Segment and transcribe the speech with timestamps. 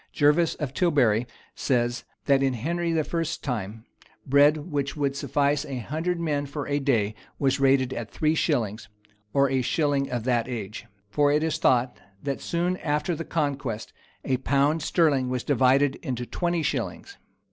[0.17, 3.85] []Gervas of Tilbury says, that in Henry I's time,
[4.25, 8.89] bread which would suffice a hundred men for a day was rated at three shillings,
[9.31, 13.93] or a shilling of that age: for it is thought that soon after the conquest
[14.25, 17.19] a pound sterling was divided into twenty shillings.